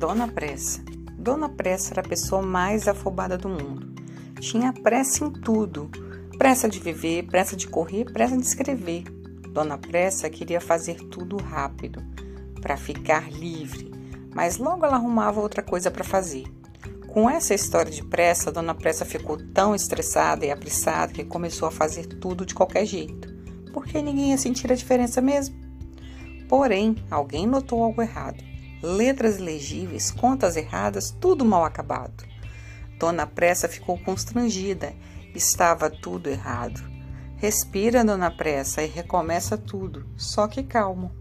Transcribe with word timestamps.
Dona 0.00 0.26
Pressa. 0.26 0.82
Dona 1.18 1.46
Pressa 1.46 1.92
era 1.92 2.00
a 2.00 2.08
pessoa 2.08 2.40
mais 2.40 2.88
afobada 2.88 3.36
do 3.36 3.50
mundo. 3.50 3.92
Tinha 4.40 4.72
pressa 4.72 5.26
em 5.26 5.30
tudo: 5.30 5.90
pressa 6.38 6.66
de 6.66 6.80
viver, 6.80 7.26
pressa 7.26 7.54
de 7.54 7.68
correr, 7.68 8.06
pressa 8.10 8.34
de 8.34 8.42
escrever. 8.42 9.02
Dona 9.52 9.76
Pressa 9.76 10.30
queria 10.30 10.58
fazer 10.58 10.94
tudo 11.10 11.36
rápido, 11.36 12.02
para 12.62 12.78
ficar 12.78 13.30
livre, 13.30 13.92
mas 14.34 14.56
logo 14.56 14.86
ela 14.86 14.96
arrumava 14.96 15.38
outra 15.38 15.62
coisa 15.62 15.90
para 15.90 16.02
fazer. 16.02 16.44
Com 17.08 17.28
essa 17.28 17.52
história 17.52 17.92
de 17.92 18.02
pressa, 18.02 18.50
Dona 18.50 18.74
Pressa 18.74 19.04
ficou 19.04 19.36
tão 19.52 19.74
estressada 19.74 20.46
e 20.46 20.50
apressada 20.50 21.12
que 21.12 21.26
começou 21.26 21.68
a 21.68 21.70
fazer 21.70 22.06
tudo 22.06 22.46
de 22.46 22.54
qualquer 22.54 22.86
jeito, 22.86 23.28
porque 23.70 24.00
ninguém 24.00 24.30
ia 24.30 24.38
sentir 24.38 24.72
a 24.72 24.76
diferença 24.76 25.20
mesmo. 25.20 25.54
Porém, 26.48 26.96
alguém 27.10 27.46
notou 27.46 27.82
algo 27.82 28.00
errado 28.00 28.49
letras 28.82 29.38
ilegíveis, 29.38 30.10
contas 30.10 30.56
erradas, 30.56 31.10
tudo 31.10 31.44
mal 31.44 31.64
acabado. 31.64 32.24
Dona 32.98 33.26
Pressa 33.26 33.68
ficou 33.68 33.98
constrangida. 33.98 34.92
Estava 35.34 35.88
tudo 35.88 36.28
errado. 36.28 36.80
Respira, 37.36 38.04
Dona 38.04 38.30
Pressa, 38.30 38.82
e 38.82 38.86
recomeça 38.86 39.56
tudo, 39.56 40.06
só 40.16 40.46
que 40.46 40.62
calmo. 40.62 41.19